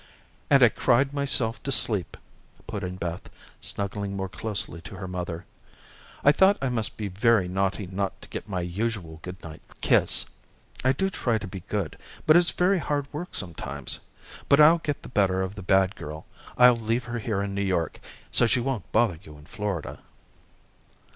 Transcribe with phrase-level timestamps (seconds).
[0.49, 2.17] "And I cried myself to sleep,"
[2.65, 3.29] put in Beth,
[3.61, 5.45] snuggling more closely to her mother.
[6.23, 10.25] "I thought I must be very naughty not to get my usual good night kiss.
[10.83, 13.99] I do try to be good, but it's very hard work sometimes.
[14.49, 16.25] But I'll get the better of the bad girl,
[16.57, 17.99] I'll leave her here in New York,
[18.31, 19.99] so she won't bother you in Florida."